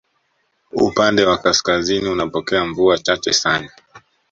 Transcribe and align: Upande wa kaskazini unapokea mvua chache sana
Upande 0.71 1.25
wa 1.25 1.37
kaskazini 1.37 2.09
unapokea 2.09 2.65
mvua 2.65 2.97
chache 2.97 3.33
sana 3.33 3.69